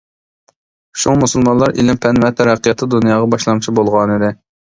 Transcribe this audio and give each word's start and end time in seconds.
شۇڭا 1.01 1.19
مۇسۇلمانلار 1.23 1.73
ئىلىم-پەن 1.83 2.21
ۋە 2.25 2.33
تەرەققىياتتا 2.39 2.89
دۇنياغا 2.95 3.31
باشلامچى 3.35 3.77
بولغانىدى. 3.81 4.35